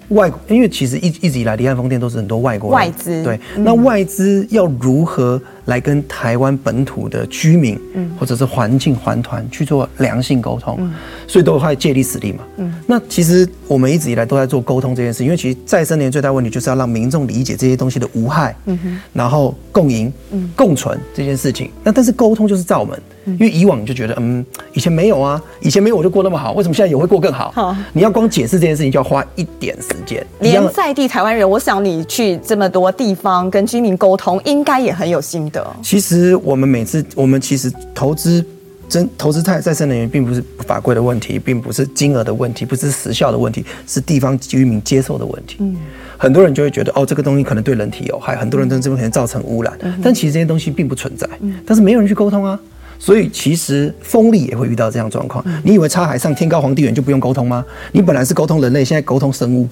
[0.08, 3.24] 外，因为其实一一直以来，离岸风电都是很多外国外资。
[3.24, 10.92] 对，那外资要如何来跟台湾本土的居民，嗯，或者是环境环团去做良性沟通，嗯，
[11.26, 21.70] 所以都会借力使力嘛，嗯，那其实我们一直以来都在做沟通这件事，因为其实再生能源最大问题就是要让民众理解这些东西的无害，嗯哼，然后共赢、嗯共存这件事情。
[21.82, 23.00] 那但是沟通就是罩门。
[23.26, 27.50] 因为以往你就觉得，嗯，以前没有啊，以前没有我就过那么好，为什么现在也会过更好？
[27.52, 30.22] 好，你要光解释这件事情就要花一点时间。
[30.40, 35.76] 连在地台湾人，我想你去这么多地方跟居民沟通，应该也很有心得。
[35.82, 38.44] 其实我们每次，我们其实投资
[38.88, 45.56] 真投资太再生能源，并不是法规的问题，并不是金额的问题，不是时效的问题，是地方居民接受的问题。
[45.60, 45.76] 嗯，
[46.18, 51.26] 很多人就会觉得，哦，这个东西可能对人体有害，很多人对这边可能造成污染，嗯，但其实这些东西并不存在。
[51.40, 52.60] 嗯，但是没有人去沟通啊。
[52.96, 55.44] 所以其实风力也会遇到这样状况。
[55.62, 57.64] 你以为插海上天高皇帝远就不用沟通吗？
[57.92, 59.68] 你本来是沟通人类，现在沟通生物，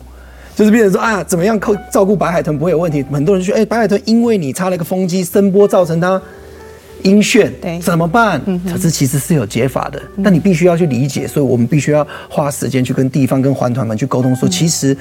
[0.55, 3.03] 就是变成说啊，怎么样靠照顾白海豚不会有问题？
[3.13, 6.21] 很多人说，哎，白海豚因为你插了一个风机，声波造成它
[7.03, 8.41] 晕眩，对，怎么办？
[8.71, 11.27] 可是其实是有解法的，但你必须要去理解。
[11.27, 14.97] 所以我们必须要花时间去跟地方、跟环团们去沟通，说其实。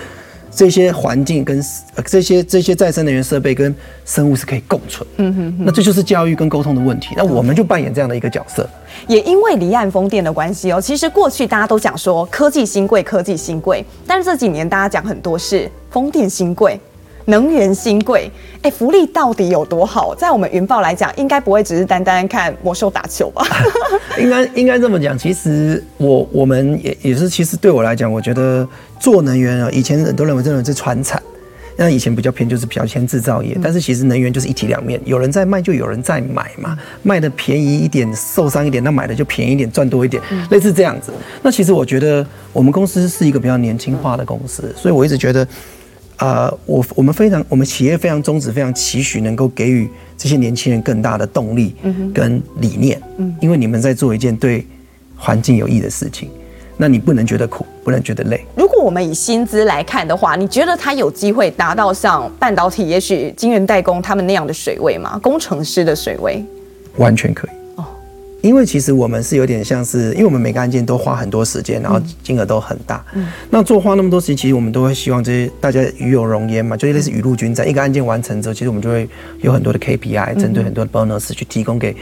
[0.54, 1.64] 这些环境跟
[1.96, 3.74] 呃这些这些再生能源设备跟
[4.06, 7.16] 生物是可以共存，嗯哼，那这就是教育跟沟通的问题。
[7.16, 8.70] 那我们就扮演这样的一个角色。
[9.08, 16.80] 也因为离岸风电的关系哦，其实过去大家都讲说科技新贵，科技新贵，但是这几年大家讲很多是风电新贵。
[17.26, 18.30] 能源新贵，
[18.62, 20.14] 哎，福利到底有多好？
[20.16, 23.46] 在我们云豹来讲，应该不会只是单单看魔兽打球吧？
[24.20, 25.18] 应该应该这么讲。
[25.18, 28.68] 其实我我们也也是，其实对我来讲，我觉得
[29.00, 31.22] 做能源啊，以前很多人都认为这种是传产，
[31.78, 33.58] 那以前比较偏就是比较偏制造业。
[33.64, 36.78] 但是其实能源就是一体两面，有人在卖，就有人在买嘛。
[37.04, 41.12] 卖的便宜一点，受伤一点，那买的就便宜一点，赚多一点，类似这样子。
[41.42, 45.48] 那其实我觉得我们公司是一个比较年轻化的公司，所以我一直觉得。
[46.22, 51.74] 啊、呃，我我们非常，我们企业非常宗旨，非常期许能够给予这些年轻人更大的动力
[52.14, 54.64] 跟理念，嗯，因为你们在做一件对
[55.18, 56.30] 环境有益的事情，
[56.78, 58.46] 那你不能觉得苦，不能觉得累。
[58.56, 65.20] 如果我们以薪资来看的话，你觉得他有机会达到像半导体，也许晶圆代工他们那样的水位吗？
[65.24, 66.46] 工程师的水位？
[66.98, 67.61] 完全可以。
[68.42, 73.04] 因为其实我们是有点像是，因为我们每个案件都花很多时间，然后金额都很大。
[73.14, 77.68] 嗯，那做花那么多时间，其实我们都会希望这些大家与有荣焉嘛，就是类似雨露均沾。
[77.68, 79.08] 一个案件完成之后，其实我们就会
[79.42, 81.96] 有很多的 KPI，针对很多的 bonus 去提供给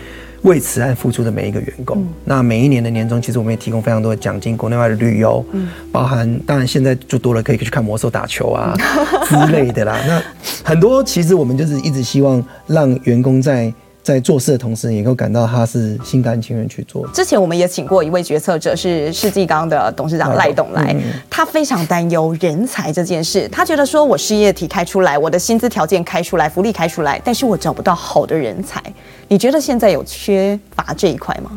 [0.43, 2.07] 为此案付出的每一个员工。
[2.23, 5.45] 那每一年的年终，其实我们也提供非常多的奖金，国内外的旅游，
[5.91, 8.73] 包含当然现在就多了可以去看魔兽打球啊
[9.27, 9.99] 之类的啦。
[10.07, 10.23] 那
[10.63, 13.73] 很多其实我们就是一直希望让员工在。
[14.09, 17.07] 在做事的同时，也能够感到他是心甘情愿去做。
[17.13, 20.95] 之前我们也请过一位决策者，是世纪刚的董事长赖董来，
[21.29, 23.47] 他非常担忧人才这件事。
[23.49, 28.81] 他觉得说，我事业体开出来，我的薪资条件开出来，福利开出来，但是我找不到好的人才。
[29.27, 31.51] 你觉得现在有缺乏这一块吗？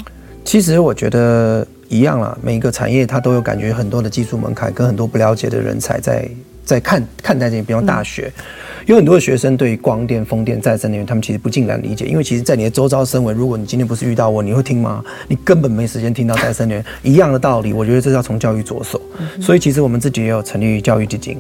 [0.45, 6.29] 其实我觉得一样啦，每一个产业它都有感觉很多的技术门槛，跟很多不了解的人才在
[6.64, 8.33] 在看看待这些，比方大学。
[8.37, 8.42] 嗯
[8.87, 12.05] 有很多的学生对于光电、风电、再生能源，他们其实不尽然理解。
[12.05, 15.05] 因为其实，在你的周遭身为，如果你今天不是遇到我，你会听吗？
[15.29, 17.72] 你根本没时间听到再生能源一样的道理。
[17.72, 19.01] 我觉得这是要从教育着手。
[19.40, 21.38] 所以，其实我们自己也有成立教育基金。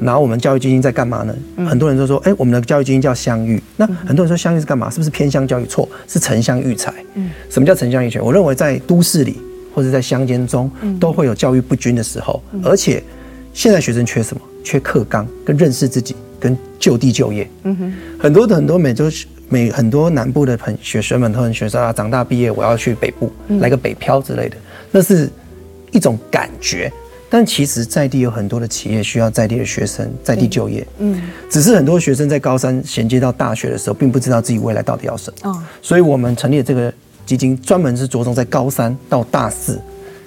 [0.00, 1.34] 然后，我们教育基金在干嘛呢？
[1.68, 3.60] 很多人都说，哎，我们的教育基金叫相遇。
[3.76, 4.88] 那很多人说相遇是干嘛？
[4.88, 5.66] 是不是偏向教育？
[5.66, 6.94] 错，是城乡育才。
[7.14, 8.20] 嗯什么叫城乡育才？
[8.20, 9.38] 我认为在都市里
[9.74, 12.40] 或者在乡间中，都会有教育不均的时候。
[12.62, 13.02] 而且，
[13.52, 14.40] 现在学生缺什么？
[14.66, 16.16] 缺课纲跟认识自己。
[16.38, 19.10] 跟就地就业，嗯哼，很多的很多美洲
[19.48, 24.56] 美很多南部的朋学生们都很学生啊，长大毕业我要去北部，来个北漂之类的，
[24.90, 25.30] 那是
[25.92, 26.92] 一种感觉。
[27.30, 36.92] 但其实在地有很多的企业需要在地的学生在地就业，嗯，只是很多学生在高三衔接到大学的时候，并不知道自己未来到底要什么，哦，所以我们成立了这个
[37.24, 39.80] 基金，专门是着重在高三到大四。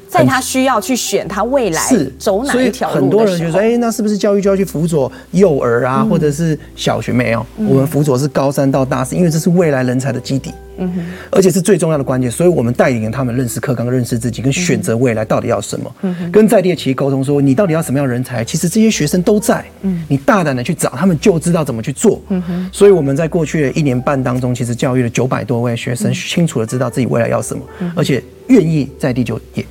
[0.10, 1.82] 在他需要去选他未来
[2.18, 7.14] 走哪一条路很多人就说：“哎，那是不是教育就要去辅佐幼儿啊，或者是小学？
[7.14, 12.30] 没有，我们辅佐是高三到大四，因为这是未来人才的基底，嗯哼，而且是最重要的关键。
[12.32, 15.94] 所以我们带领他们认识课纲、认识自己，跟选择未来到底要什么，
[16.32, 18.44] 跟在地的企业沟通说，你到底要什么样的人才？
[18.44, 22.70] 其实这些学生都在，嗯，你大胆的去找，他们就知道怎么去做，嗯哼。
[22.72, 27.64] 所以我们在过去的一年半当中，其实教育了九百多位学生，清楚的知道自己未来要什么，
[27.96, 29.66] 而且愿意在地就业。”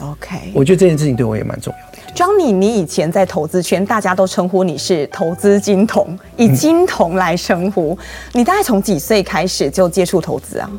[0.00, 1.98] OK，我觉得这件事情对我也蛮重要的。
[2.14, 7.96] Johnny，你以前在投资圈，大家都称呼你是投资金童，以金童来称呼。
[8.00, 10.70] 嗯、你大概从几岁开始就接触投资啊？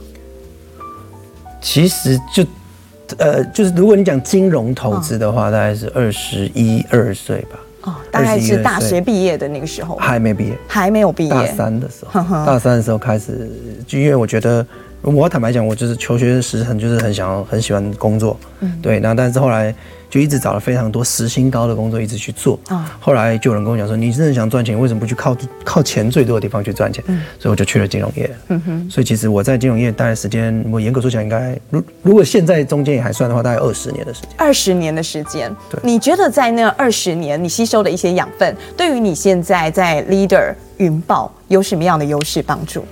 [1.62, 2.43] 其实就，
[3.17, 7.60] 呃，就是如果你讲金融投资的话，大概是二十一二岁吧。
[7.84, 13.49] 哦，大概是大学毕业的那个时候，还没毕业，还没有毕业，大三的时候， 大三的时候开始，
[13.88, 14.65] 就因为我觉得。
[15.01, 18.99] 我坦白讲，我就是求学时很就是很想要很喜欢工作，嗯，对。
[18.99, 19.73] 那但是后来
[20.09, 22.59] 就一直找了非常多时薪高的工作，一直去做。
[22.67, 28.29] 啊，后来就有人跟我讲说：“你真的想赚钱，为什么不去靠靠钱最多的地方去赚钱？”嗯，所以我就去了金融业。
[28.49, 28.89] 嗯哼。
[28.91, 34.29] 所以其实我在金融业待的时间，我严格说起来，应该如如果现在中间也还算的话，大概二十年的时间。
[34.37, 35.51] 二十年的时间。
[35.69, 35.79] 对。
[35.83, 42.85] 你觉得在那二十年，你吸收的一些养分，对于你现在在 Leader 云豹有什么样的优势帮助？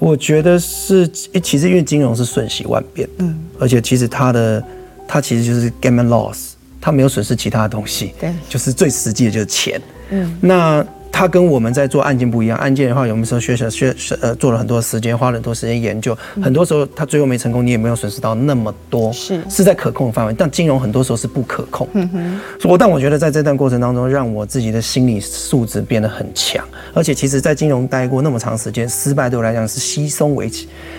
[0.00, 4.60] 我觉得是，其实因为金融是瞬息万变，嗯，而且其实它的，
[5.06, 10.84] 它其实就是 gain and loss，它没有损失其他的东西，对，就是最实际的就是钱，嗯，那。
[11.20, 20.32] 它跟我们在做案件不一样，案件的话，有的时候学学学呃做了很多时间，花了很多时间研究，很多时候它最后没成功，你也没有损失到那么多，是是在可控的范围。
[20.32, 22.40] 但金融很多时候是不可控，嗯哼。
[22.64, 30.50] 我但我觉得在这段过程当中，让我自己的心理素质变得很强，而且其实，在金融待过那么长时间，失败对我来讲是稀松为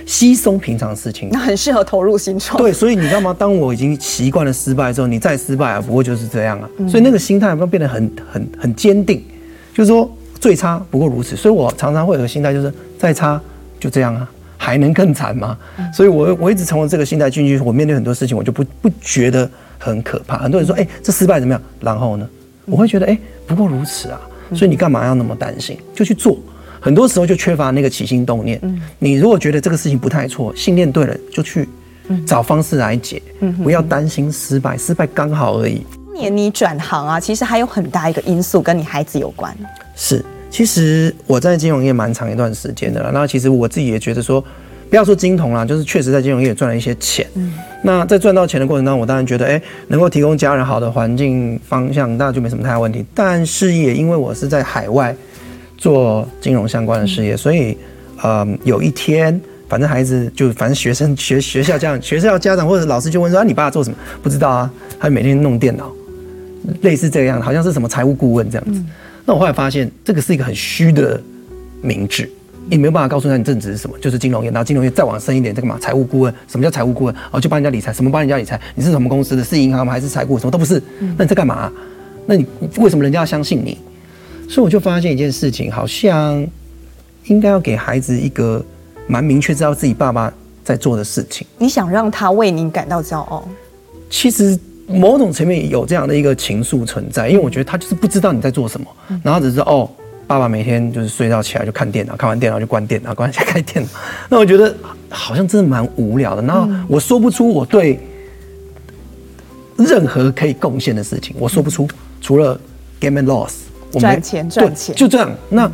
[0.05, 1.29] 稀松平常事情。
[1.31, 2.61] 那很适合投入新创。
[2.61, 3.35] 对，所以你知道吗？
[3.35, 6.69] 当我已经习惯了失败之后，你再失败啊，不过就是这样啊。
[6.87, 9.19] 所以那个心态会变得很很很坚定。
[9.73, 13.39] 就是说，最差不过如此，所以我常常会有个心态，就是再差
[13.79, 15.57] 就这样啊，还能更惨吗？
[15.93, 20.37] 所以我我一直从这个心态进去，我面对很多事情，我就不不觉得很可怕。
[20.37, 21.61] 很多人说，哎，这失败怎么样？
[21.79, 22.27] 然后呢，
[22.65, 24.19] 我会觉得，哎，不过如此啊。
[24.53, 25.77] 所以你干嘛要那么担心？
[25.95, 26.37] 就去做。
[26.81, 28.59] 很多时候就缺乏那个起心动念。
[28.99, 31.69] 你如果觉得这个事情不太错，信念对了，就去
[32.27, 33.21] 找方式来解，
[33.63, 35.85] 不要担心失败，失败刚好而已。
[36.29, 39.55] 你转行啊，其实还有很大一个因素跟你孩子有关。
[39.95, 43.11] 是，其实我在金融业蛮长一段时间的了。
[43.13, 44.43] 那其实我自己也觉得说，
[44.89, 47.25] 不要说金童啦，就是确实在金融业也赚了一些钱。
[47.35, 47.53] 嗯。
[47.83, 53.03] 那在赚到钱的过程当中，我当然觉得，哎，能够提供家人好的环境方向，那就没什么太大问题。
[53.15, 55.15] 但是也因为我是在海外
[55.77, 57.75] 做金融相关的事业，所以，
[58.21, 63.95] 呃，有一天，反正孩子就反正学生学学校家长学校家长或者老师就问说，啊，你爸做什么？
[64.21, 65.91] 不知道啊，他每天弄电脑。
[66.81, 68.83] 类似这样，好像是什么财务顾问这样子。
[69.25, 71.21] 那我后来发现，这个是一个很虚的
[71.81, 72.27] 名字，
[72.67, 74.49] 你没有办法告诉他你正职是什么，就是金融业。
[74.49, 77.15] 然后金融业再往深一点，这个嘛，财务顾问，什么叫财务顾问？
[77.31, 78.59] 哦，就帮人家理财，什么帮人家理财？
[78.73, 79.43] 你是什么公司的？
[79.43, 79.93] 是银行吗？
[79.93, 80.39] 还是财务？
[80.39, 80.81] 什么都不是。
[81.17, 81.71] 那你在干嘛？
[82.25, 82.45] 那你
[82.77, 83.77] 为什么人家要相信你？
[84.49, 86.45] 所以我就发现一件事情，好像
[87.25, 88.63] 应该要给孩子一个
[89.07, 91.45] 蛮明确知道自己爸爸在做的事情。
[91.59, 93.47] 你想让他为你感到骄傲？
[94.09, 94.57] 其实。
[94.87, 98.87] 某种层面有这样的一个情愫存在，因为我觉得他就是不知道你在做什么，
[99.23, 99.89] 然后只是哦，
[100.27, 103.89] 爸爸每天就是睡觉起来就看电脑，看完电脑就关电脑，关完再开电脑。
[104.29, 104.75] 那我觉得
[105.09, 106.41] 好像真的蛮无聊的。
[106.41, 107.99] 然后我说不出我对
[109.77, 111.87] 任何可以贡献的事情，我说不出，
[112.19, 112.59] 除了
[112.99, 113.53] game and loss，
[113.99, 115.31] 赚钱赚钱，就这样。
[115.49, 115.71] 那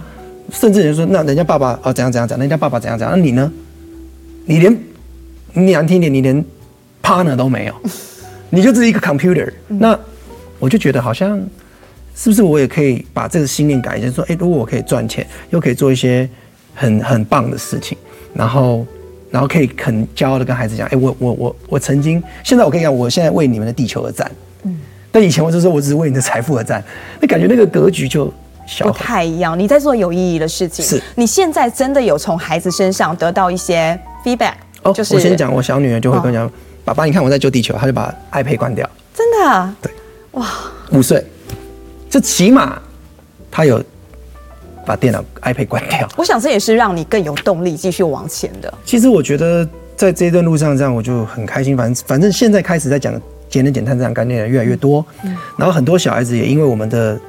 [0.52, 3.52] 甚至人说，那人家爸爸哦怎样怎样讲，人家爸爸怎样怎样，那你呢？
[4.46, 4.80] 你连
[5.54, 6.46] 你难听点，你连
[7.04, 7.74] partner 都没有。
[8.50, 9.98] 你就只是一个 computer，那
[10.60, 11.38] 我就觉得好像
[12.16, 16.28] 是不是我也可以把这个信念改一下，说，哎，如果我可以赚钱，又可以做一些
[16.74, 17.98] 很很棒的事情，
[18.34, 18.86] 然后
[19.30, 24.32] 然后可以很骄傲的跟孩子讲，哎，我我我我曾经，现在我跟你讲，我现在为你们的地球而战，
[24.64, 24.80] 嗯，
[25.12, 26.84] 但以前我就说我只是为你的财富而战，
[27.20, 28.34] 那感觉那个格局就
[28.66, 29.60] 小不太一样。
[29.60, 31.02] 你在做有意义的事情，是。
[31.16, 34.54] 你现在真的有从孩子身上得到一些 feedback？
[34.84, 36.48] 哦，就是我先讲，我小女儿就会跟我讲。
[36.48, 36.52] 哦
[36.88, 38.90] 爸爸，你看我在救地球，他就把 iPad 关掉。
[39.14, 39.76] 真的啊？
[39.82, 39.92] 对，
[40.32, 40.48] 哇，
[40.92, 41.22] 五岁，
[42.10, 42.82] 这起码
[43.52, 43.84] 他有
[44.86, 46.08] 把电脑 iPad 关掉。
[46.16, 48.74] 我想这也是让你更有动力继续往前的。
[48.86, 51.76] 其实我觉得在这一段路上，这样我就很开心。
[51.76, 53.14] 反正反正现在开始在讲
[53.50, 57.20] 节能减碳这样概念的越来越多，嗯，然后很多小孩子也因为我们的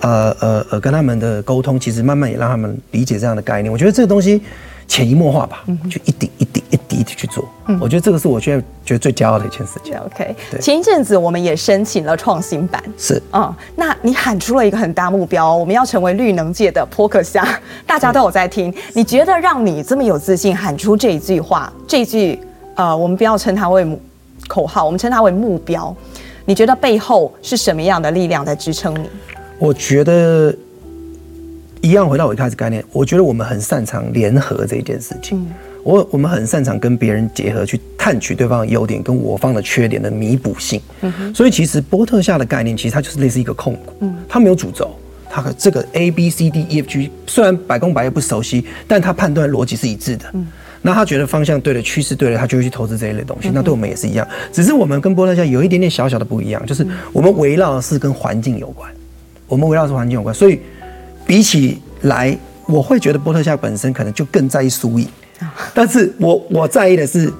[0.00, 3.70] 呃呃呃跟他们的沟通，其实慢慢也让他们理解这样的概念。
[3.70, 4.40] 我觉得这个东西。
[4.88, 6.61] 潜移默化吧，就一点一点
[6.92, 7.44] 一滴一滴去做。
[7.66, 9.94] 嗯，我觉得这个是我现在觉得最骄傲的一件事情。
[9.96, 17.46] OK，前一阵子我们也申请了创新版，是嗯，那你喊出了一个很大目标，我们要成为绿能界的波克夏，
[17.86, 18.72] 大家都有在听。
[18.92, 22.38] 你觉得让你这么有自信喊出这一句话，这一句
[22.74, 23.86] 呃，我们不要称它为
[24.48, 25.94] 口号，我们称它为目标。
[26.44, 29.08] 你觉得背后是什么样的力量在支撑你？
[29.58, 30.54] 我觉得。
[31.84, 35.52] 一样回到我一开始概念，我觉得我们很擅长联合这一件事情。
[35.82, 40.80] 我我们很擅长跟别人结合，去探取对方的优点跟我方的缺点的弥补性。
[41.34, 44.08] 所以其实波特下的概念，其实它就是类似一个控股。
[44.28, 44.90] 它没有主轴，
[45.28, 50.26] 它和这个 A B C D E F G 虽然百工百业不熟悉，但他判断逻辑是一致的。
[50.84, 53.50] 那他觉得方向对了，趋势对了，他就会去投资这一类东西。
[53.54, 58.90] 那对我们也是一样，只是我们跟波特夏有一点点小小的不一样，就是我们围绕的是跟环境有关。
[59.46, 60.58] 我们围绕是环境有关，所以
[61.24, 65.06] 比起来，我会觉得波特夏本身可能就更在意输赢，
[65.74, 67.32] 但是我我在意的是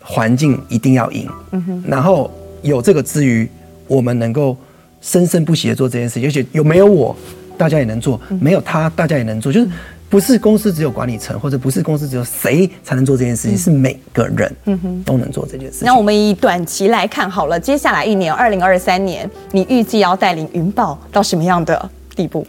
[0.00, 2.30] 环境一定要赢，嗯，然后
[2.62, 3.48] 有这个之余，
[3.86, 4.56] 我们能够
[5.00, 7.16] 生生不息的做这件事情，而且有没有我，
[7.58, 9.68] 大家也能做，没有他，大家也能做，就是。
[10.08, 15.84] 不是公司只有管理层，或者不是公司只有谁才能做这件事情，嗯、是每个人都能做这件事情。
[15.84, 22.46] 那我们以短期来看好了，接下来一年，二零二三年，你预计要带领云豹到什么样的地步？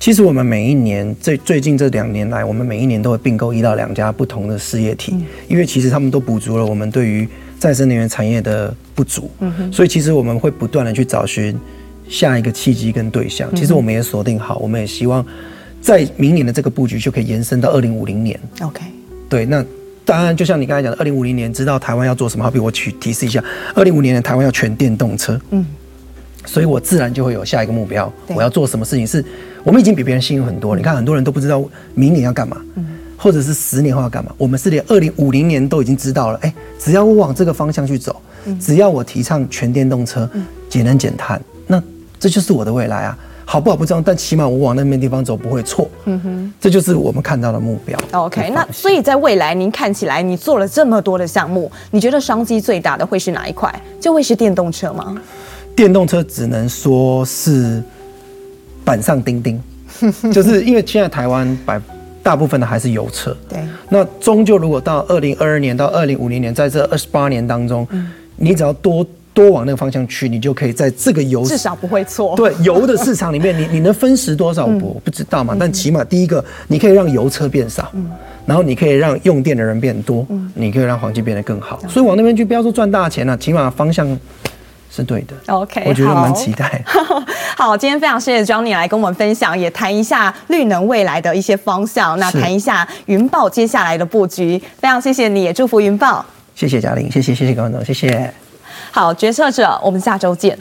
[0.00, 7.28] 其实我们每一年，最最近这两年来，我们每一年都会并购一到两家不同的事业体，嗯、因为其实他们都补足了我们对于
[7.58, 9.30] 再生能源产业的不足。
[9.70, 11.54] 所以其实我们会不断的去找寻
[12.08, 13.54] 下一个契机跟对象。
[13.54, 15.24] 其实我们也锁定好，我们也希望。
[15.82, 18.38] 在明年的这个布局就可以延伸到二零五零年。
[18.60, 18.82] OK，
[19.30, 19.64] 对，那
[20.04, 23.42] 当然就像你刚才讲的，二零五零年知道台湾要做什么，好比我去提示一下，
[23.74, 25.64] 二零五零年台湾要全电动车，嗯，
[26.46, 29.24] 所以我自然就会有下一个目标，我要做什么事情是，
[29.62, 30.78] 我们已经比别人幸运很多了。
[30.78, 31.62] 你看很多人都不知道
[31.94, 32.86] 明年要干嘛，嗯，
[33.16, 36.38] 或者是十年后要干嘛，我们是连二零五零年都已经知道了。
[36.42, 38.20] 哎，只要我往这个方向去走，
[38.60, 40.28] 只要我提倡全电动车，
[40.68, 41.82] 节能减碳，那
[42.18, 43.18] 这就是我的未来啊。
[43.44, 45.90] 好不好不知道，但起码我往那边地方走不会错。
[46.04, 47.98] 嗯哼，这就是我们看到的目标。
[48.12, 53.68] OK，那所以在未来，您看起来你做了这么多的项目，你觉得商机最大的会是哪一块？
[54.00, 55.20] 就会是电动车吗？
[55.80, 57.82] 电动车只能说是
[58.84, 59.58] 板上钉钉，
[60.30, 61.80] 就是因为现在台湾百
[62.22, 63.34] 大部分的还是油车。
[63.48, 63.60] 对。
[63.88, 69.06] 那终究如果到二零二二年到二零五零年，在这二十八年当中，嗯、你只要多。
[69.32, 72.34] 多往那个方向去，你就可以在这个油至少不会错。
[72.34, 74.66] 对油的市场里面， 你你能分食多少？
[74.66, 75.56] 我不知道嘛。
[75.58, 77.92] 但起码第一个，你可以让油车变少，
[78.44, 81.78] 然后你可以让用电的人变多，你可以让环境变得更好。
[81.88, 84.04] 所以往那边去，不要说赚大钱了，起码方向
[84.90, 85.34] 是对的。
[85.46, 86.82] OK，我觉得蛮期待。
[87.56, 92.18] 好，今天非常谢谢 Johnny 来跟我们分享，也谈一下绿能未来的一些方向。
[92.18, 94.60] 那谈一下云豹接下来的布局。
[94.80, 96.24] 非常谢谢你，也祝福云豹。
[96.54, 98.32] 谢谢嘉玲，谢谢谢谢各位观众，谢谢。
[98.90, 100.58] 好，决策者，我们下周见。